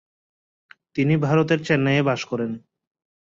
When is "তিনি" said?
0.95-1.13